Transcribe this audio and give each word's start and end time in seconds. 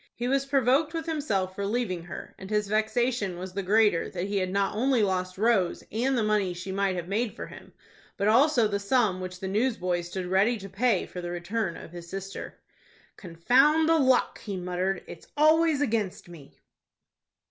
He 0.15 0.27
was 0.27 0.47
provoked 0.47 0.95
with 0.95 1.05
himself 1.05 1.53
for 1.53 1.63
leaving 1.63 2.05
her, 2.05 2.33
and 2.39 2.49
his 2.49 2.67
vexation 2.67 3.37
was 3.37 3.53
the 3.53 3.61
greater 3.61 4.09
that 4.09 4.25
he 4.25 4.37
had 4.37 4.49
not 4.49 4.73
only 4.75 5.03
lost 5.03 5.37
Rose 5.37 5.83
and 5.91 6.17
the 6.17 6.23
money 6.23 6.55
she 6.55 6.71
might 6.71 6.95
have 6.95 7.07
made 7.07 7.35
for 7.35 7.45
him, 7.45 7.71
but 8.17 8.27
also 8.27 8.67
the 8.67 8.79
sum 8.79 9.21
which 9.21 9.39
the 9.39 9.47
newsboy 9.47 10.01
stood 10.01 10.25
ready 10.25 10.57
to 10.57 10.69
pay 10.69 11.05
for 11.05 11.21
the 11.21 11.29
return 11.29 11.77
of 11.77 11.91
his 11.91 12.09
sister. 12.09 12.57
"Confound 13.15 13.87
the 13.87 13.99
luck!" 13.99 14.39
he 14.39 14.57
muttered. 14.57 15.03
"It's 15.05 15.27
always 15.37 15.81
against 15.81 16.27
me." 16.27 16.57